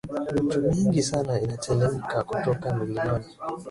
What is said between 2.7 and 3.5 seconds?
milimani